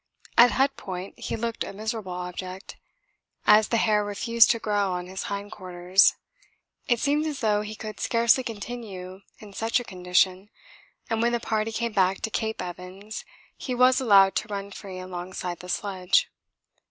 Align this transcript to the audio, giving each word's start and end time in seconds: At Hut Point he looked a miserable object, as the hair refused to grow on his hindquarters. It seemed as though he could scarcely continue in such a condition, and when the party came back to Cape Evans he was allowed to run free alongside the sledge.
At 0.35 0.53
Hut 0.53 0.75
Point 0.77 1.19
he 1.19 1.35
looked 1.35 1.63
a 1.63 1.71
miserable 1.71 2.13
object, 2.13 2.75
as 3.45 3.67
the 3.67 3.77
hair 3.77 4.03
refused 4.03 4.49
to 4.49 4.57
grow 4.57 4.93
on 4.93 5.05
his 5.05 5.21
hindquarters. 5.25 6.15
It 6.87 6.99
seemed 6.99 7.27
as 7.27 7.41
though 7.41 7.61
he 7.61 7.75
could 7.75 7.99
scarcely 7.99 8.43
continue 8.43 9.21
in 9.37 9.53
such 9.53 9.79
a 9.79 9.83
condition, 9.83 10.49
and 11.07 11.21
when 11.21 11.33
the 11.33 11.39
party 11.39 11.71
came 11.71 11.91
back 11.93 12.21
to 12.21 12.31
Cape 12.31 12.63
Evans 12.63 13.23
he 13.55 13.75
was 13.75 14.01
allowed 14.01 14.33
to 14.37 14.47
run 14.47 14.71
free 14.71 14.97
alongside 14.97 15.59
the 15.59 15.69
sledge. 15.69 16.31